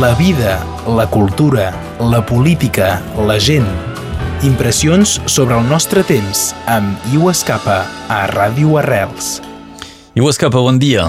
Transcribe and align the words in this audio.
La 0.00 0.14
vida, 0.14 0.64
la 0.96 1.04
cultura, 1.10 1.72
la 2.00 2.24
política, 2.24 3.02
la 3.28 3.34
gent. 3.38 3.66
Impressions 4.48 5.18
sobre 5.28 5.58
el 5.60 5.66
nostre 5.68 6.00
temps 6.08 6.54
amb 6.72 7.02
Iu 7.12 7.26
Escapa 7.28 7.82
a 8.08 8.20
Ràdio 8.30 8.78
Arrels. 8.80 9.42
Iu 10.16 10.30
Escapa, 10.30 10.56
bon 10.56 10.78
dia. 10.80 11.04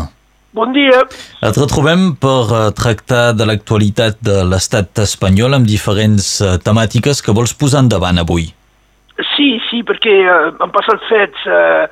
Bon 0.52 0.76
dia. 0.76 1.06
Et 1.40 1.60
retrobem 1.62 2.18
per 2.20 2.42
uh, 2.50 2.66
tractar 2.76 3.32
de 3.32 3.48
l'actualitat 3.48 4.20
de 4.28 4.42
l'estat 4.50 5.00
espanyol 5.06 5.56
amb 5.56 5.70
diferents 5.72 6.28
uh, 6.44 6.58
temàtiques 6.60 7.24
que 7.24 7.36
vols 7.38 7.56
posar 7.56 7.86
endavant 7.86 8.20
avui. 8.20 8.50
Sí, 9.38 9.54
sí, 9.70 9.86
perquè 9.88 10.18
uh, 10.26 10.50
han 10.60 10.76
passat 10.76 11.08
fets 11.08 11.48
uh, 11.48 11.88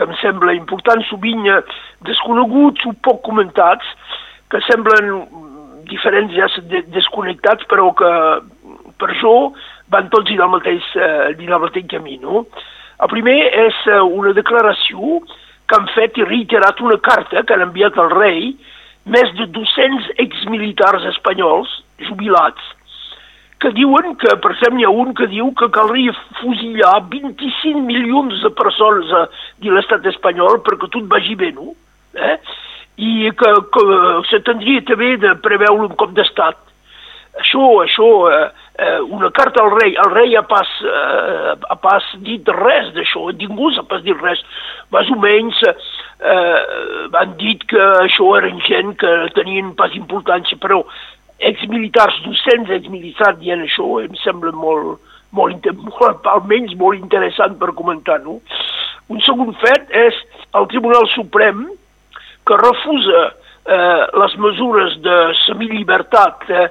que 0.00 0.08
em 0.08 0.16
sembla 0.22 0.56
important, 0.56 1.04
sovint 1.12 1.44
uh, 1.44 1.60
desconeguts 2.08 2.88
o 2.88 2.94
poc 3.04 3.20
comentats, 3.28 3.84
que 4.48 4.64
semblen 4.64 5.12
diferents 5.90 6.34
ja 6.36 6.48
desconnectats, 6.94 7.66
però 7.70 7.90
que 7.96 8.12
per 8.98 9.10
això 9.12 9.34
van 9.92 10.08
tots 10.12 10.28
dir 10.28 10.40
el 10.40 10.52
mateix, 10.52 10.84
eh, 10.96 11.34
dir 11.38 11.50
el 11.50 11.62
mateix 11.62 11.86
camí. 11.90 12.18
No? 12.22 12.46
El 12.98 13.12
primer 13.12 13.36
és 13.66 13.76
eh, 13.86 14.00
una 14.00 14.34
declaració 14.36 15.20
que 15.68 15.76
han 15.76 15.88
fet 15.94 16.18
i 16.18 16.26
reiterat 16.26 16.80
una 16.80 16.98
carta 16.98 17.44
que 17.44 17.54
han 17.54 17.68
enviat 17.68 17.98
al 17.98 18.10
rei 18.14 18.54
més 19.08 19.30
de 19.38 19.46
200 19.54 20.10
exmilitars 20.24 21.04
espanyols 21.12 21.70
jubilats 22.08 22.74
que 23.58 23.70
diuen 23.74 24.14
que, 24.16 24.30
per 24.38 24.52
exemple, 24.54 24.80
hi 24.80 24.86
ha 24.86 24.92
un 25.02 25.14
que 25.18 25.26
diu 25.30 25.50
que 25.58 25.66
caldria 25.74 26.14
fusillar 26.38 26.94
25 27.10 27.82
milions 27.82 28.42
de 28.44 28.50
persones 28.54 29.10
a, 29.18 29.24
de 29.64 29.72
l'estat 29.74 30.06
espanyol 30.12 30.60
perquè 30.66 30.90
tot 30.94 31.08
vagi 31.10 31.34
bé, 31.38 31.50
no? 31.56 31.74
Eh? 32.14 32.36
I 32.98 33.30
que, 33.38 33.50
que 33.74 33.84
s'atendria 34.30 34.82
també 34.86 35.12
de 35.22 35.36
preveure 35.42 35.86
un 35.86 35.94
cop 35.98 36.16
d'estat. 36.16 36.58
Això, 37.38 37.66
això, 37.84 38.08
eh, 38.32 38.48
eh, 38.82 39.00
una 39.14 39.30
carta 39.30 39.62
al 39.62 39.70
rei, 39.76 39.94
el 39.94 40.10
rei 40.10 40.34
ha 40.36 40.42
pas, 40.42 40.66
eh, 40.82 41.54
ha 41.70 41.76
pas 41.78 42.02
dit 42.26 42.48
res 42.56 42.90
d'això, 42.96 43.28
ningú 43.38 43.70
s'ha 43.70 43.84
pas 43.86 44.02
dit 44.02 44.18
res. 44.24 44.42
Més 44.90 45.12
o 45.14 45.18
menys 45.22 45.62
eh, 45.68 46.58
han 47.14 47.36
dit 47.38 47.62
que 47.70 47.84
això 48.02 48.32
eren 48.40 48.58
gent 48.66 48.96
que 48.98 49.14
tenien 49.38 49.70
pas 49.78 49.94
importància, 49.94 50.58
però 50.58 50.82
exmilitars, 51.38 52.18
200 52.26 52.74
exmilitars 52.80 53.38
dient 53.38 53.62
això, 53.62 53.86
em 54.02 54.18
sembla 54.24 54.50
molt, 54.50 54.98
molt, 55.30 55.70
molt, 55.86 56.26
almenys 56.26 56.74
molt 56.80 56.98
interessant 56.98 57.54
per 57.60 57.76
comentar-ho. 57.78 58.40
Un 59.08 59.22
segon 59.22 59.54
fet 59.62 59.94
és 59.94 60.16
el 60.58 60.66
Tribunal 60.72 61.06
Suprem, 61.14 61.68
que 62.48 62.56
refusa 62.56 63.24
eh, 63.68 64.04
les 64.22 64.36
mesures 64.40 64.96
de 65.04 65.16
semillibertat 65.44 66.48
eh, 66.48 66.68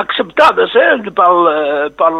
acceptades 0.00 0.74
eh, 0.74 1.10
per, 1.12 1.32
eh, 1.52 1.88
per 1.98 2.10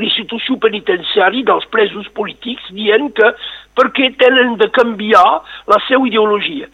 l'institució 0.00 0.56
penitenciària 0.62 1.46
dels 1.50 1.66
presos 1.74 2.08
polítics, 2.16 2.70
dient 2.74 3.10
que 3.18 3.32
perquè 3.78 4.12
tenen 4.20 4.56
de 4.60 4.70
canviar 4.74 5.26
la 5.70 5.82
seva 5.88 6.08
ideologia. 6.08 6.70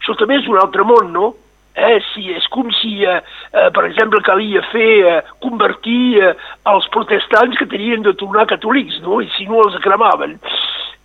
Això 0.00 0.16
també 0.18 0.40
és 0.40 0.48
un 0.48 0.58
altre 0.62 0.86
món, 0.88 1.12
no? 1.12 1.34
Eh, 1.78 2.00
si, 2.10 2.24
és 2.34 2.46
com 2.50 2.72
si, 2.74 3.04
eh, 3.06 3.20
eh, 3.52 3.68
per 3.74 3.84
exemple, 3.86 4.22
calia 4.26 4.64
fer, 4.72 4.94
eh, 5.06 5.18
convertir 5.44 6.18
eh, 6.18 6.32
els 6.72 6.88
protestants 6.94 7.58
que 7.60 7.68
tenien 7.70 8.02
de 8.02 8.16
tornar 8.18 8.48
catòlics, 8.50 8.98
no? 9.04 9.20
I 9.22 9.28
si 9.36 9.46
no 9.46 9.62
els 9.66 9.78
cremaven 9.84 10.38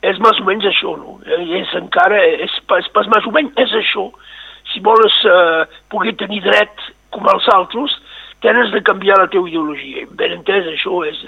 és 0.04 0.20
més 0.24 0.40
o 0.42 0.48
menys 0.48 0.68
això, 0.68 0.96
no? 1.00 1.20
Eh, 1.26 1.44
és 1.62 1.76
encara, 1.80 2.20
és, 2.46 2.54
és, 2.78 2.90
és 3.02 3.12
més 3.16 3.28
o 3.28 3.34
menys 3.36 3.62
és 3.64 3.76
això. 3.80 4.10
Si 4.72 4.82
vols 4.84 5.20
eh, 5.28 5.64
poder 5.92 6.16
tenir 6.20 6.42
dret 6.46 6.90
com 7.14 7.28
els 7.30 7.48
altres, 7.54 7.96
tens 8.44 8.74
de 8.74 8.82
canviar 8.84 9.18
la 9.22 9.30
teva 9.32 9.48
ideologia. 9.48 10.04
Ben 10.20 10.36
entès, 10.40 10.68
això 10.74 11.04
és, 11.08 11.20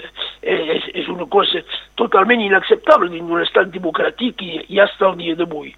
és, 0.42 0.88
és 1.02 1.08
una 1.08 1.24
cosa 1.32 1.62
totalment 1.96 2.42
inacceptable 2.44 3.08
dins 3.12 3.24
d'un 3.24 3.44
estat 3.44 3.72
democràtic 3.72 4.44
i, 4.44 4.58
i 4.74 4.82
hasta 4.84 5.08
el 5.08 5.16
dia 5.22 5.38
d'avui. 5.38 5.72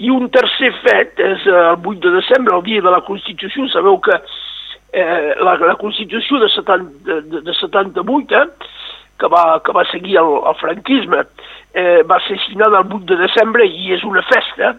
I 0.00 0.08
un 0.14 0.30
tercer 0.32 0.72
fet 0.80 1.20
és 1.20 1.44
eh, 1.44 1.58
el 1.74 1.76
8 1.76 2.00
de 2.06 2.14
desembre, 2.16 2.56
el 2.56 2.64
dia 2.70 2.84
de 2.84 2.94
la 2.94 3.02
Constitució. 3.04 3.68
Sabeu 3.68 4.00
que 4.00 4.16
eh, 4.16 5.34
la, 5.44 5.58
la 5.60 5.76
Constitució 5.80 6.40
de, 6.40 6.48
70, 6.56 7.10
de, 7.10 7.44
de 7.44 7.58
78, 7.60 8.40
eh, 8.40 8.80
que 9.22 9.30
va, 9.30 9.60
que 9.62 9.74
va 9.76 9.86
seguir 9.92 10.18
el, 10.18 10.30
el 10.50 10.56
franquisme, 10.60 11.26
eh, 11.74 12.02
va 12.02 12.18
ser 12.26 12.40
signada 12.46 12.82
el 12.82 12.90
8 12.90 13.04
de 13.12 13.20
desembre 13.22 13.66
i 13.68 13.92
és 13.94 14.02
una 14.04 14.22
festa, 14.26 14.74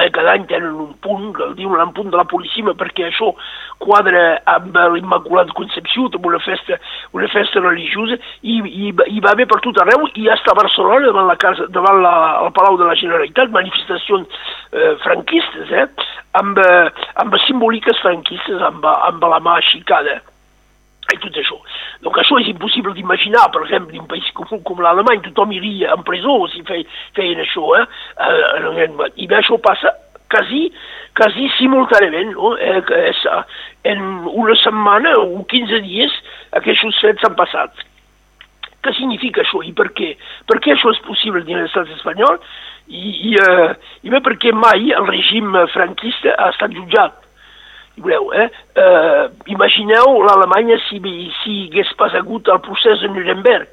eh, 0.00 0.08
cada 0.10 0.32
any 0.32 0.46
tenen 0.48 0.72
un 0.72 0.94
punt, 1.04 1.34
el 1.44 1.52
diuen 1.58 1.82
un 1.82 1.92
punt 1.92 2.08
de 2.10 2.16
la 2.16 2.24
Polícia, 2.24 2.64
perquè 2.78 3.10
això 3.10 3.32
quadra 3.82 4.40
amb 4.54 4.78
l'Immaculat 4.94 5.52
Concepció, 5.58 6.08
amb 6.08 6.30
una 6.30 6.40
festa, 6.40 6.78
una 7.12 7.28
festa 7.32 7.60
religiosa, 7.60 8.16
i, 8.40 8.58
i, 8.62 8.88
i 8.88 9.20
va 9.20 9.34
haver 9.36 9.48
per 9.50 9.60
tot 9.66 9.82
arreu, 9.84 10.08
i 10.16 10.28
està 10.32 10.54
a 10.54 10.60
Barcelona, 10.62 11.10
davant, 11.10 11.28
la 11.28 11.38
casa, 11.44 11.68
davant 11.76 12.00
la, 12.04 12.16
el 12.46 12.52
Palau 12.56 12.80
de 12.80 12.88
la 12.88 12.96
Generalitat, 12.98 13.52
manifestacions 13.52 14.42
eh, 14.72 14.92
franquistes, 15.04 15.76
eh, 15.76 15.86
amb, 16.40 16.58
eh, 16.58 17.08
amb 17.22 17.40
simbòliques 17.46 18.00
franquistes, 18.00 18.62
amb, 18.72 18.86
amb 18.94 19.32
la 19.34 19.42
mà 19.44 19.60
aixicada 19.60 20.22
i 21.12 21.18
tot 21.20 21.36
això. 21.36 21.58
Donc 22.02 22.18
això 22.18 22.38
és 22.42 22.48
impossible 22.50 22.94
d'imaginar, 22.96 23.44
per 23.54 23.62
exemple, 23.62 24.00
un 24.00 24.08
país 24.10 24.26
com, 24.34 24.48
com 24.66 24.80
l'Alemany, 24.82 25.22
tothom 25.28 25.52
iria 25.54 25.92
en 25.94 26.02
presó 26.06 26.40
si 26.50 26.64
feien, 26.66 26.88
feien 27.14 27.42
això, 27.44 27.68
eh? 27.78 27.84
eh? 28.26 28.88
I 29.22 29.28
bé, 29.30 29.38
això 29.38 29.58
passa 29.62 29.94
quasi, 30.32 30.64
quasi 31.18 31.46
simultàniament, 31.58 32.34
no? 32.34 32.56
Eh, 32.58 32.82
és, 33.12 33.22
en 33.92 34.02
una 34.32 34.58
setmana 34.64 35.14
o 35.20 35.44
15 35.54 35.82
dies 35.86 36.18
aquests 36.58 37.00
fets 37.04 37.22
s'han 37.22 37.38
passat. 37.38 37.86
Què 38.82 38.96
significa 38.98 39.44
això 39.44 39.62
i 39.62 39.70
per 39.78 39.92
què? 39.94 40.16
Per 40.50 40.58
què 40.58 40.74
això 40.74 40.90
és 40.90 41.02
possible 41.06 41.44
dins 41.46 41.62
l'estat 41.62 41.90
espanyol? 41.94 42.40
I, 42.90 43.02
i, 43.30 43.36
eh, 43.38 43.74
i 44.02 44.10
bé 44.10 44.18
perquè 44.26 44.50
mai 44.58 44.90
el 44.90 45.06
règim 45.06 45.54
franquista 45.70 46.34
ha 46.34 46.50
estat 46.50 46.74
jutjat 46.74 47.21
Veureu, 47.96 48.32
eh? 48.32 48.48
eh 48.76 49.28
imagineu 49.52 50.22
l'Alemanya 50.24 50.78
si, 50.88 51.00
si 51.42 51.68
hagués 51.68 51.92
pas 51.98 52.14
hagut 52.14 52.48
el 52.48 52.60
procés 52.64 53.00
de 53.00 53.08
Nuremberg. 53.08 53.68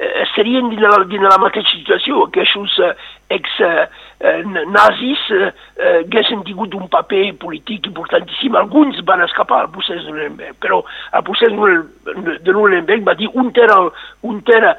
Eh, 0.00 0.22
estarien 0.22 0.70
dins 0.70 0.80
la, 0.80 0.96
dins 1.04 1.26
la 1.28 1.36
mateixa 1.38 1.74
situació. 1.76 2.24
Aquests 2.26 2.78
eh, 2.80 2.92
ex-nazis 3.36 5.24
eh, 5.36 5.50
eh, 5.76 5.98
haguessin 6.00 6.42
tingut 6.46 6.74
un 6.74 6.88
paper 6.88 7.34
polític 7.42 7.86
importantíssim. 7.90 8.56
Alguns 8.56 9.02
van 9.06 9.22
escapar 9.26 9.66
al 9.66 9.70
procés 9.74 10.02
de 10.02 10.10
Nuremberg, 10.10 10.56
però 10.62 10.80
el 11.12 11.26
procés 11.26 11.52
de 11.52 12.52
Nuremberg 12.52 13.04
va 13.06 13.14
dir 13.14 13.28
un 13.34 13.52
era, 13.54 13.76
el, 13.76 13.92
un 14.26 14.40
era 14.56 14.76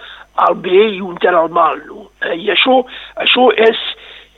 el 0.47 0.57
bé 0.65 0.87
i 0.97 1.01
un 1.05 1.21
era 1.21 1.45
el 1.45 1.53
mal. 1.53 1.79
No? 1.85 2.09
Eh, 2.25 2.35
I 2.35 2.51
això, 2.55 2.81
això 3.21 3.51
és 3.55 3.79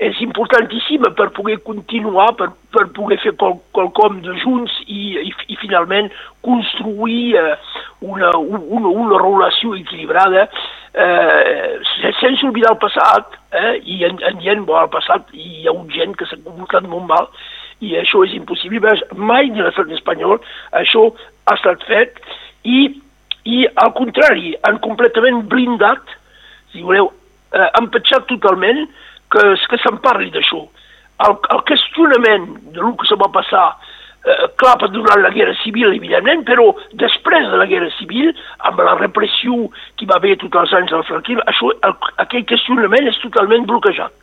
és 0.02 0.20
importantíssima 0.26 1.12
per 1.14 1.30
poder 1.36 1.60
continuar, 1.64 2.34
per, 2.36 2.50
per 2.74 2.88
poder 2.96 3.20
fer 3.22 3.36
qual, 3.38 3.60
qualcom 3.78 4.22
de 4.26 4.34
junts 4.42 4.74
i, 4.88 5.14
i, 5.22 5.34
i 5.54 5.58
finalment 5.62 6.10
construir 6.46 7.36
eh, 7.38 7.54
una, 8.02 8.34
una, 8.38 8.90
una 8.90 9.20
relació 9.22 9.76
equilibrada 9.78 10.48
eh, 10.94 11.78
sense 12.20 12.46
oblidar 12.48 12.74
el 12.74 12.82
passat 12.82 13.38
eh, 13.54 13.76
i 13.86 14.02
en, 14.10 14.18
en 14.32 14.42
dient, 14.42 14.66
bo, 14.66 14.80
al 14.82 14.92
passat 14.94 15.30
hi 15.34 15.68
ha 15.68 15.76
un 15.76 15.88
gent 15.94 16.18
que 16.18 16.28
s'ha 16.30 16.42
comportat 16.42 16.90
molt 16.90 17.08
mal 17.10 17.30
i 17.84 17.96
això 18.00 18.24
és 18.26 18.34
impossible. 18.38 18.94
Mai 19.18 19.50
de 19.54 19.62
l'estat 19.62 19.90
espanyol 19.94 20.40
això 20.80 21.10
ha 21.46 21.58
estat 21.58 21.86
fet 21.90 22.22
i, 22.64 22.86
i 23.46 23.64
al 23.76 23.94
contrari, 23.98 24.54
han 24.66 24.80
completament 24.84 25.44
blindat, 25.52 26.18
si 26.74 26.82
voleu, 26.82 27.12
eh, 27.54 27.70
empatxat 27.82 28.30
totalment 28.32 28.86
que, 29.34 29.50
que 29.70 29.82
se'n 29.82 30.00
parli 30.06 30.32
d'això. 30.34 30.62
El, 31.24 31.36
el 31.56 31.66
qüestionament 31.70 32.48
de 32.74 32.82
lo 32.82 32.94
que 33.00 33.08
se 33.10 33.18
va 33.20 33.30
passar 33.34 33.68
eh, 34.26 34.48
clar, 34.60 34.78
donar 34.92 35.20
la 35.22 35.32
guerra 35.36 35.56
civil, 35.62 35.94
evidentment, 35.94 36.44
però 36.48 36.72
després 37.00 37.50
de 37.52 37.60
la 37.60 37.68
guerra 37.70 37.92
civil, 37.98 38.32
amb 38.68 38.82
la 38.82 38.96
repressió 39.00 39.68
que 40.00 40.08
va 40.10 40.20
haver 40.20 40.38
tots 40.42 40.64
els 40.64 40.78
anys 40.80 40.96
del 40.96 41.06
franquisme, 41.10 41.46
això, 41.52 41.74
el, 41.90 41.98
aquell 42.24 42.48
qüestionament 42.50 43.10
és 43.12 43.20
totalment 43.24 43.68
bloquejat. 43.70 44.16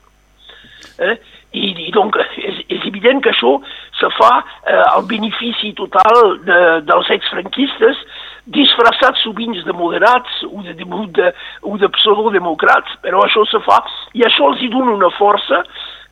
Eh? 1.00 1.14
I, 1.56 1.70
i 1.88 1.92
donc 1.94 2.16
és, 2.20 2.60
és 2.70 2.82
evident 2.86 3.22
que 3.24 3.32
això 3.32 3.56
se 3.98 4.08
fa 4.16 4.30
eh, 4.40 4.82
al 4.94 5.06
benefici 5.10 5.72
total 5.78 6.36
de, 6.46 6.58
dels 6.86 7.08
exfranquistes 7.16 8.04
disfressats 8.46 9.22
sovint 9.24 9.56
de 9.64 9.72
moderats 9.72 10.42
o 10.48 10.62
de, 10.62 10.74
de, 10.74 10.86
de, 11.16 11.32
o 11.62 11.76
de 11.78 11.88
pseudodemocrats, 11.96 12.96
però 13.04 13.24
això 13.24 13.44
se 13.48 13.60
fa 13.66 13.80
i 14.16 14.24
això 14.26 14.48
els 14.50 14.62
hi 14.62 14.70
dona 14.72 14.96
una 14.96 15.10
força 15.18 15.62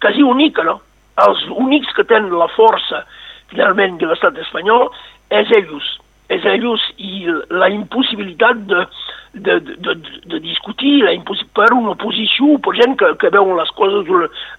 quasi 0.00 0.22
única, 0.22 0.62
no? 0.62 0.80
Els 1.18 1.46
únics 1.50 1.90
que 1.96 2.04
tenen 2.06 2.36
la 2.38 2.48
força 2.54 3.04
finalment 3.50 3.96
de 3.98 4.06
l'estat 4.06 4.36
espanyol 4.38 4.90
és 5.34 5.50
ells. 5.56 5.88
És 6.28 6.44
ells 6.44 6.84
i 7.00 7.24
la 7.50 7.70
impossibilitat 7.72 8.60
de, 8.68 8.84
de, 9.34 9.58
de, 9.64 9.96
de 10.28 10.40
discutir 10.44 11.00
la 11.06 11.16
per 11.56 11.72
una 11.74 11.94
oposició, 11.94 12.58
per 12.64 12.76
gent 12.78 12.94
que, 13.00 13.14
que 13.20 13.32
veuen 13.34 13.56
les 13.58 13.72
coses 13.78 14.06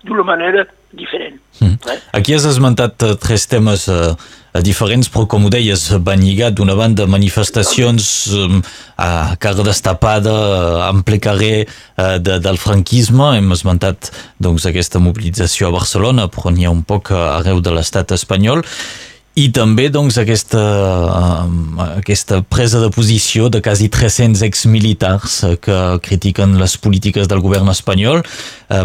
d'una 0.06 0.25
manera 0.27 0.66
diferent. 0.98 1.38
Mm. 1.60 1.77
Eh? 1.92 1.98
Aquí 2.18 2.33
has 2.33 2.45
esmentat 2.50 3.04
uh, 3.06 3.13
tres 3.21 3.45
temes 3.50 3.86
uh, 3.92 4.16
diferents, 4.66 5.10
però 5.13 5.27
com 5.30 5.45
ho 5.45 5.51
deies, 5.54 5.86
van 6.06 6.24
lligat 6.25 6.57
d'una 6.57 6.75
banda 6.77 7.06
manifestacions 7.10 8.07
um, 8.33 8.62
a 8.98 9.36
cara 9.42 9.66
destapada, 9.68 10.33
en 10.89 11.04
ple 11.06 11.19
carrer 11.21 11.68
uh, 11.68 12.18
de, 12.18 12.39
del 12.42 12.57
franquisme, 12.62 13.36
hem 13.38 13.54
esmentat 13.54 14.10
doncs, 14.42 14.66
aquesta 14.69 15.01
mobilització 15.04 15.69
a 15.69 15.75
Barcelona, 15.77 16.30
però 16.33 16.54
n'hi 16.54 16.66
ha 16.66 16.74
un 16.74 16.81
poc 16.88 17.13
arreu 17.13 17.62
de 17.62 17.75
l'estat 17.77 18.16
espanyol, 18.18 18.66
i 19.38 19.46
també 19.54 19.88
doncs, 19.94 20.18
aquesta, 20.20 20.62
uh, 21.06 21.84
aquesta 22.00 22.42
presa 22.42 22.81
de 22.81 22.90
posició 22.92 23.50
de 23.54 23.62
quasi 23.64 23.90
300 23.94 24.42
exmilitars 24.48 25.38
uh, 25.46 25.54
que 25.62 25.78
critiquen 26.06 26.58
les 26.60 26.76
polítiques 26.81 27.30
del 27.30 27.44
govern 27.44 27.70
espanyol. 27.72 28.24
Uh, 28.68 28.84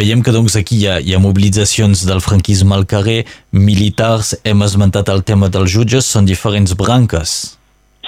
veiem 0.00 0.22
que 0.22 0.34
doncs, 0.34 0.58
aquí 0.60 0.82
hi 0.82 0.86
ha, 0.90 0.98
hi 1.00 1.16
ha 1.16 1.22
mobilitzacions 1.22 2.04
del 2.08 2.22
franquisme 2.24 2.76
al 2.76 2.86
carrer, 2.90 3.24
militars, 3.50 4.36
hem 4.44 4.62
esmentat 4.66 5.10
el 5.14 5.24
tema 5.26 5.48
dels 5.48 5.72
jutges, 5.72 6.06
són 6.06 6.28
diferents 6.28 6.76
branques. 6.78 7.38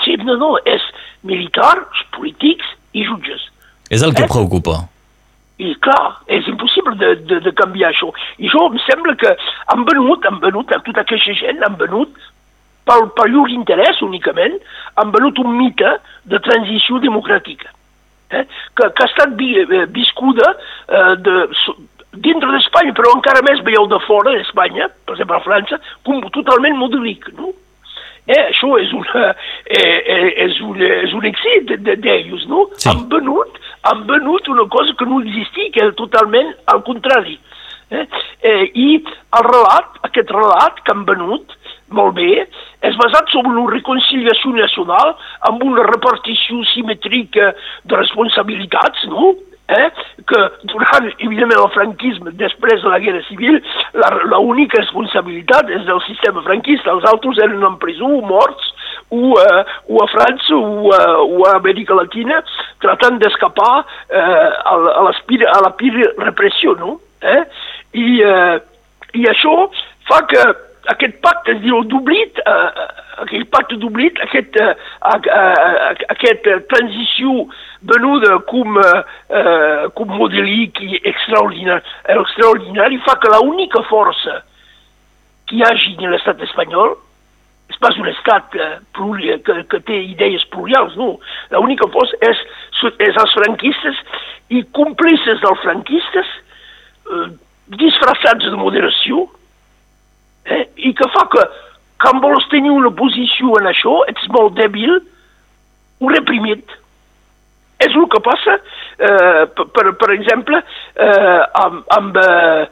Sí, 0.05 0.21
no, 0.21 0.37
no, 0.37 0.55
és 0.69 0.85
militars, 1.27 2.07
polítics 2.17 2.77
i 2.93 3.09
jutges. 3.09 3.49
És 3.91 4.05
el 4.07 4.15
que 4.15 4.29
eh? 4.29 4.31
preocupa. 4.31 4.85
I 5.61 5.75
clar, 5.85 6.23
és 6.33 6.47
impossible 6.49 6.95
de, 6.97 7.15
de, 7.29 7.41
de 7.45 7.53
canviar 7.59 7.91
això. 7.91 8.09
I 8.41 8.49
això 8.49 8.65
em 8.71 8.79
sembla 8.87 9.17
que 9.21 9.35
han 9.73 9.85
venut, 9.89 10.25
han 10.25 10.41
venut, 10.41 10.73
a 10.73 10.81
tota 10.87 11.05
aquesta 11.05 11.35
gent, 11.37 11.61
han 11.67 11.77
venut 11.81 12.17
pel, 12.89 13.11
per 13.17 13.29
llur 13.29 13.49
interès 13.53 14.01
únicament, 14.07 14.57
han 15.01 15.13
venut 15.15 15.39
un 15.43 15.53
mite 15.59 15.93
de 16.33 16.41
transició 16.47 17.01
democràtica, 17.05 17.71
eh? 18.33 18.47
que, 18.49 18.89
que 18.89 19.05
ha 19.05 19.11
estat 19.11 19.37
vi, 19.39 19.53
eh, 19.61 19.87
viscuda 19.93 20.55
eh, 20.55 21.15
de, 21.21 21.37
dintre 22.25 22.51
d'Espanya, 22.55 22.95
però 22.97 23.15
encara 23.15 23.45
més 23.47 23.63
veieu 23.67 23.87
de 23.91 24.01
fora 24.07 24.35
d'Espanya, 24.35 24.89
per 25.07 25.17
exemple 25.17 25.39
a 25.39 25.45
França, 25.45 25.81
com 26.07 26.25
totalment 26.35 26.79
modelic, 26.81 27.29
no? 27.39 27.53
Eh, 28.31 28.39
això 28.39 28.77
és, 28.79 28.91
una, 28.95 29.31
eh, 29.65 29.99
eh, 30.15 30.27
és, 30.45 30.59
un, 30.63 30.77
és 30.79 31.15
un 31.17 31.25
èxit 31.27 31.73
d'ells, 31.89 32.45
no? 32.51 32.69
Sí. 32.77 32.91
Han 32.91 33.07
venut 33.11 33.59
han 33.83 34.07
venut 34.07 34.49
una 34.49 34.67
cosa 34.69 34.95
que 34.99 35.07
no 35.07 35.21
existia, 35.21 35.71
que 35.73 35.81
era 35.81 35.93
totalment 35.93 36.55
al 36.67 36.83
contrari. 36.85 37.39
Eh? 37.91 38.07
Eh, 38.43 38.71
I 38.75 38.89
el 39.01 39.47
relat, 39.47 39.99
aquest 40.07 40.31
relat 40.31 40.83
que 40.85 40.95
han 40.95 41.07
venut, 41.09 41.57
molt 41.91 42.15
bé, 42.15 42.47
és 42.87 42.99
basat 43.01 43.33
sobre 43.33 43.51
una 43.51 43.73
reconciliació 43.73 44.53
nacional 44.55 45.17
amb 45.49 45.65
una 45.67 45.87
repartició 45.89 46.63
simètrica 46.71 47.53
de 47.85 47.97
responsabilitats, 47.99 49.07
no? 49.11 49.35
Eh? 49.71 49.89
que 50.27 50.39
durant, 50.67 51.05
evidentment, 51.23 51.61
el 51.63 51.71
franquisme, 51.75 52.33
després 52.39 52.83
de 52.83 52.91
la 52.91 52.99
guerra 53.03 53.23
civil, 53.29 53.61
l'única 54.33 54.81
responsabilitat 54.81 55.71
és 55.71 55.85
del 55.87 56.01
sistema 56.09 56.43
franquista, 56.47 56.91
els 56.91 57.07
altres 57.11 57.39
eren 57.39 57.63
en 57.67 57.77
presó, 57.83 58.11
morts, 58.27 58.70
o, 59.11 59.35
uh, 59.35 59.63
o 59.89 60.03
a 60.03 60.09
França 60.09 60.55
o, 60.55 60.89
uh, 60.89 61.39
o 61.39 61.45
a 61.47 61.57
Amèrica 61.57 61.95
Latina 61.95 62.43
tratant 62.81 63.19
d'escapar 63.19 63.83
uh, 63.83 64.17
a, 64.17 64.75
a, 64.75 65.11
a 65.11 65.61
la 65.67 65.71
pira 65.77 66.13
repressió, 66.19 66.75
no? 66.79 67.01
Eh? 67.21 67.43
I, 67.95 68.09
uh, 68.25 68.57
I 69.19 69.27
això 69.29 69.55
fa 70.09 70.23
que 70.31 70.43
aquest 70.95 71.19
pacte 71.23 71.53
es 71.57 71.61
diu 71.65 71.83
d'oblit, 71.91 72.39
uh, 72.47 72.87
aquell 73.25 73.45
pacte 73.53 73.77
d'oblit, 73.83 74.17
aquest, 74.25 74.57
uh, 74.63 74.73
uh, 75.11 75.19
uh, 75.19 75.91
aquest 76.15 76.47
uh, 76.49 76.61
transició 76.71 77.45
venuda 77.91 78.39
com, 78.49 78.79
uh, 78.79 79.91
com 79.99 80.17
modèlic 80.17 80.81
i 80.87 81.03
extraordinari, 81.11 81.85
extraordinari 82.17 83.03
fa 83.05 83.19
que 83.21 83.35
l'única 83.35 83.85
força 83.91 84.41
que 85.51 85.59
hi 85.59 85.65
hagi 85.67 85.97
en 85.99 86.15
l'estat 86.15 86.41
espanyol 86.47 86.97
pas 87.81 87.97
un 87.99 88.09
estat 88.11 88.55
eh, 88.55 88.79
pluri, 88.97 89.33
que, 89.45 89.57
que 89.73 89.81
té 89.89 89.99
idees 90.13 90.45
plurials, 90.53 90.97
no. 91.01 91.15
L'única 91.55 91.89
força 91.93 92.19
és, 92.29 92.43
és 93.01 93.21
els 93.23 93.37
franquistes 93.39 94.03
i 94.53 94.63
còmplices 94.77 95.41
dels 95.43 95.65
franquistes 95.65 96.35
eh, 97.09 97.31
disfressats 97.81 98.51
de 98.51 98.61
moderació 98.61 99.25
eh, 100.45 100.67
i 100.77 100.93
que 100.97 101.09
fa 101.17 101.25
que 101.33 101.47
quan 102.01 102.21
vols 102.25 102.47
tenir 102.53 102.73
una 102.73 102.93
posició 102.97 103.57
en 103.61 103.73
això, 103.73 103.97
ets 104.13 104.29
molt 104.33 104.57
dèbil 104.61 104.95
o 106.01 106.13
reprimit. 106.13 106.77
És 107.81 107.93
el 107.97 108.07
que 108.13 108.21
passa, 108.25 108.59
eh, 109.01 109.45
per, 109.57 109.85
per 110.01 110.09
exemple, 110.13 110.61
eh, 111.01 111.43
amb, 111.65 111.85
amb 111.97 112.17
eh, 112.21 112.65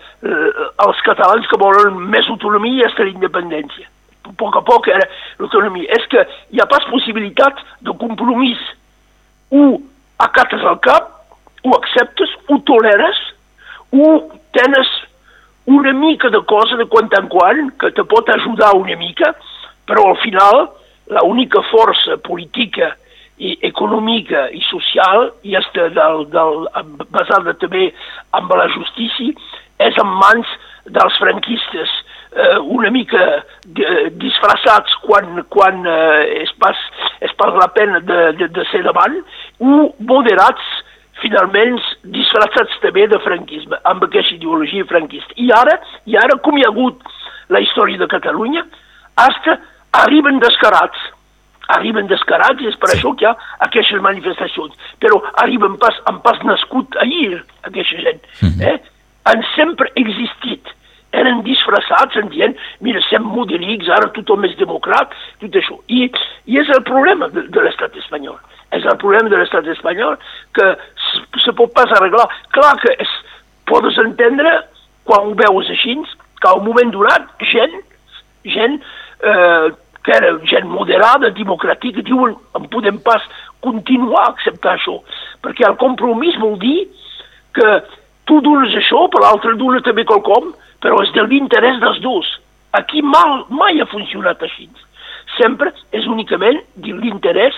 els 0.84 1.04
catalans 1.06 1.48
que 1.48 1.60
volen 1.60 1.96
més 2.12 2.28
autonomia 2.28 2.82
i 2.82 2.90
estar 2.90 3.08
independència 3.08 3.88
poc 4.40 4.56
a 4.56 4.62
poc 4.66 4.88
l'autonomia. 4.90 5.90
És 5.98 6.06
que 6.12 6.24
hi 6.54 6.62
ha 6.62 6.68
pas 6.70 6.86
possibilitat 6.92 7.60
de 7.84 7.94
compromís. 8.00 8.60
O 9.50 9.80
acates 10.18 10.64
al 10.64 10.80
cap, 10.84 11.12
o 11.64 11.74
acceptes, 11.76 12.32
o 12.48 12.58
toleres, 12.68 13.18
o 13.92 14.08
tenes 14.56 14.88
una 15.68 15.92
mica 15.92 16.30
de 16.30 16.40
cosa 16.48 16.76
de 16.76 16.86
quan 16.86 17.08
en 17.12 17.28
quan 17.28 17.70
que 17.80 17.90
te 17.92 18.04
pot 18.04 18.28
ajudar 18.28 18.74
una 18.76 18.96
mica, 18.96 19.34
però 19.86 20.08
al 20.10 20.18
final 20.22 20.68
l'única 21.08 21.62
força 21.70 22.16
política 22.24 22.94
i 23.38 23.54
econòmica 23.62 24.48
i 24.50 24.60
social 24.66 25.28
i 25.46 25.54
del, 25.94 26.24
del, 26.32 26.66
basada 27.14 27.54
també 27.60 27.92
en 28.34 28.48
la 28.48 28.66
justícia 28.74 29.32
és 29.78 29.98
en 30.02 30.10
mans 30.20 30.46
dels 30.88 31.16
franquistes 31.20 31.90
eh, 32.32 32.58
una 32.60 32.90
mica 32.90 33.24
disfressats 34.20 34.94
quan, 35.04 35.42
quan 35.52 35.84
eh, 35.86 36.42
és, 36.42 36.52
pas, 36.60 36.84
és 37.24 37.32
pas 37.40 37.54
la 37.60 37.68
pena 37.74 38.00
de, 38.00 38.20
de, 38.40 38.48
de 38.54 38.66
ser 38.72 38.82
davant, 38.86 39.18
o 39.60 39.90
moderats 40.10 40.64
finalment 41.22 41.78
disfressats 42.14 42.78
també 42.82 43.08
de 43.10 43.18
franquisme, 43.24 43.78
amb 43.90 44.04
aquesta 44.06 44.36
ideologia 44.36 44.86
franquista. 44.90 45.34
I 45.36 45.50
ara, 45.54 45.78
i 46.06 46.18
ara 46.18 46.38
com 46.44 46.58
hi 46.58 46.66
ha 46.66 46.72
hagut 46.72 47.02
la 47.52 47.62
història 47.64 47.98
de 47.98 48.10
Catalunya, 48.10 48.64
hasta 49.18 49.58
arriben 50.04 50.38
descarats, 50.42 51.08
arriben 51.74 52.06
descarats 52.08 52.62
i 52.62 52.70
és 52.70 52.76
per 52.80 52.92
això 52.94 53.12
que 53.16 53.26
hi 53.26 53.28
ha 53.28 53.34
aquestes 53.66 54.00
manifestacions. 54.04 54.76
Però 55.02 55.18
arriben 55.42 55.76
pas, 55.82 55.98
han 56.06 56.22
pas 56.24 56.38
nascut 56.46 56.96
ahir, 57.02 57.42
aquesta 57.66 58.04
gent. 58.04 58.22
Mm 58.40 58.48
-hmm. 58.48 58.68
eh? 58.70 58.78
Han 59.28 59.44
sempre 59.54 59.92
existit 60.00 60.74
eren 61.16 61.40
disfressats 61.46 62.18
en 62.20 62.28
dient, 62.32 62.56
mira, 62.84 63.00
sem 63.08 63.24
modelics, 63.24 63.88
ara 63.92 64.10
tothom 64.12 64.44
és 64.48 64.56
democrat, 64.60 65.14
tot 65.40 65.56
això. 65.56 65.78
I, 65.88 66.04
i 66.50 66.60
és 66.60 66.68
el 66.74 66.82
problema 66.88 67.30
de, 67.32 67.46
de 67.48 67.64
l'estat 67.64 67.96
espanyol. 68.02 68.36
És 68.76 68.84
el 68.84 68.98
problema 69.00 69.32
de 69.32 69.40
l'estat 69.40 69.68
espanyol 69.72 70.18
que 70.56 70.68
se 71.40 71.54
pot 71.56 71.72
pas 71.76 71.92
arreglar. 71.96 72.28
Clar 72.52 72.74
que 72.82 72.92
es, 73.00 73.12
podes 73.68 73.96
entendre, 74.04 74.52
quan 75.08 75.30
ho 75.30 75.36
veus 75.38 75.70
així, 75.72 75.96
que 76.38 76.50
al 76.50 76.60
moment 76.66 76.92
donat, 76.92 77.30
gent, 77.48 77.78
gent 78.44 78.76
eh, 79.24 79.68
que 80.04 80.14
era 80.14 80.34
gent 80.48 80.68
moderada, 80.68 81.32
democràtica, 81.36 82.04
diuen, 82.04 82.36
en 82.56 82.68
podem 82.72 83.00
pas 83.04 83.24
continuar 83.64 84.26
a 84.26 84.34
acceptar 84.34 84.76
això, 84.76 85.00
perquè 85.42 85.66
el 85.66 85.76
compromís 85.80 86.36
vol 86.38 86.54
dir 86.62 86.84
que 87.56 87.72
tu 88.28 88.40
dones 88.44 88.74
això, 88.76 89.06
per 89.12 89.22
l'altre 89.24 89.54
dona 89.60 89.80
també 89.84 90.04
qualcom, 90.08 90.52
però 90.82 91.00
és 91.04 91.12
de 91.16 91.24
l'interès 91.24 91.80
dels 91.82 92.02
dos. 92.04 92.28
Aquí 92.78 93.02
mal, 93.02 93.46
mai 93.48 93.80
ha 93.80 93.88
funcionat 93.88 94.42
així. 94.44 94.68
Sempre 95.38 95.72
és 95.96 96.06
únicament 96.06 96.60
l'interès 96.84 97.56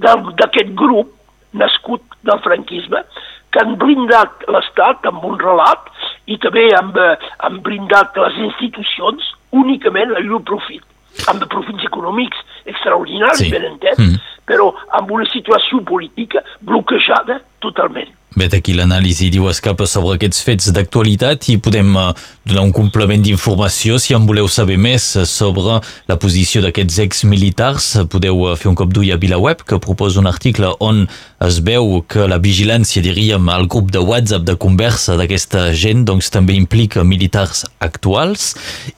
d'aquest 0.00 0.74
grup 0.76 1.10
nascut 1.56 2.04
del 2.22 2.40
franquisme 2.44 3.02
que 3.50 3.62
han 3.62 3.74
blindat 3.80 4.44
l'Estat 4.52 5.08
amb 5.10 5.24
un 5.26 5.38
relat 5.40 5.88
i 6.30 6.38
també 6.38 6.68
han, 6.76 6.92
han 6.94 7.58
blindat 7.66 8.16
les 8.22 8.38
institucions 8.46 9.32
únicament 9.50 10.14
a 10.14 10.22
llur 10.22 10.44
profit 10.46 10.86
amb 11.28 11.42
profits 11.50 11.84
econòmics 11.88 12.38
extraordinaris, 12.70 13.42
sí. 13.42 13.50
ben 13.50 13.66
entès, 13.72 13.98
mm. 13.98 14.20
però 14.46 14.70
amb 14.96 15.10
una 15.10 15.26
situació 15.32 15.82
política 15.86 16.44
bloquejada 16.60 17.40
totalment. 17.64 18.12
Vet 18.40 18.54
aquí 18.56 18.72
l'anàlisi 18.72 19.26
diu 19.28 19.50
escapa 19.50 19.84
sobre 19.84 20.14
aquests 20.16 20.40
fets 20.46 20.70
d'actualitat 20.72 21.44
i 21.52 21.58
podem 21.60 21.90
uh, 21.98 22.06
donar 22.48 22.62
un 22.64 22.72
complement 22.72 23.20
d'informació 23.20 23.98
si 24.00 24.14
en 24.16 24.24
voleu 24.24 24.48
saber 24.48 24.78
més 24.80 25.04
sobre 25.28 25.74
la 26.08 26.16
posició 26.16 26.62
d'aquests 26.64 27.02
exmilitars. 27.04 27.90
Podeu 28.08 28.40
uh, 28.46 28.54
fer 28.56 28.70
un 28.70 28.78
cop 28.80 28.94
d'ull 28.96 29.12
a 29.12 29.18
VilaWeb 29.20 29.66
que 29.68 29.80
proposa 29.84 30.22
un 30.22 30.30
article 30.30 30.72
on 30.80 31.02
es 31.44 31.60
veu 31.66 32.00
que 32.08 32.24
la 32.32 32.40
vigilància, 32.40 33.04
diríem, 33.04 33.52
al 33.52 33.68
grup 33.68 33.92
de 33.92 34.00
WhatsApp 34.00 34.48
de 34.48 34.56
conversa 34.60 35.18
d'aquesta 35.20 35.68
gent 35.76 36.06
doncs 36.08 36.32
també 36.32 36.56
implica 36.56 37.04
militars 37.04 37.66
actuals 37.84 38.54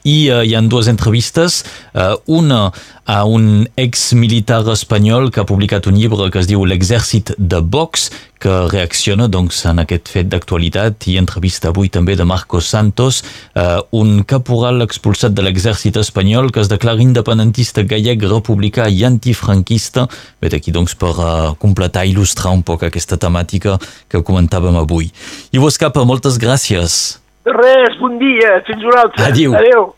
i 0.07 0.29
uh, 0.31 0.39
hi 0.39 0.55
han 0.55 0.71
dues 0.71 0.87
entrevistes, 0.87 1.65
uh, 1.91 2.15
una 2.31 2.69
a 3.03 3.25
un 3.27 3.67
ex-militar 3.75 4.63
espanyol 4.71 5.31
que 5.31 5.41
ha 5.41 5.47
publicat 5.47 5.89
un 5.91 5.99
llibre 5.99 6.29
que 6.31 6.39
es 6.39 6.47
diu 6.47 6.63
L'exèrcit 6.63 7.33
de 7.37 7.59
Vox, 7.59 8.07
que 8.43 8.51
reacciona 8.67 9.29
doncs, 9.31 9.61
en 9.69 9.79
aquest 9.83 10.09
fet 10.11 10.27
d'actualitat 10.31 11.07
i 11.07 11.15
entrevista 11.21 11.71
avui 11.71 11.89
també 11.93 12.17
de 12.19 12.25
Marcos 12.27 12.67
Santos, 12.73 13.21
eh, 13.55 13.79
un 13.95 14.23
caporal 14.27 14.83
expulsat 14.83 15.31
de 15.35 15.45
l'exèrcit 15.45 15.97
espanyol 16.01 16.51
que 16.51 16.59
es 16.63 16.71
declara 16.71 17.03
independentista 17.03 17.85
gallec, 17.87 18.25
republicà 18.27 18.89
i 18.91 19.05
antifranquista. 19.07 20.07
Vet 20.43 20.57
aquí 20.57 20.73
doncs 20.75 20.95
per 20.99 21.13
uh, 21.15 21.53
completar 21.59 22.03
i 22.05 22.13
il·lustrar 22.13 22.51
un 22.53 22.63
poc 22.67 22.83
aquesta 22.87 23.17
temàtica 23.17 23.77
que 24.11 24.21
comentàvem 24.25 24.75
avui. 24.79 25.09
I 25.51 25.61
vos 25.61 25.79
capa, 25.79 26.03
moltes 26.05 26.37
gràcies. 26.41 27.19
Res, 27.47 27.95
bon 27.99 28.19
dia, 28.21 28.59
fins 28.67 28.83
una 28.83 29.05
altra. 29.07 29.29
Adéu. 29.31 29.55
Adéu. 29.59 29.93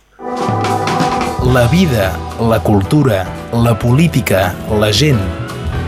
La 1.53 1.65
vida, 1.69 2.13
la 2.39 2.61
cultura, 2.63 3.25
la 3.53 3.75
política, 3.77 4.53
la 4.81 4.91
gent. 4.91 5.44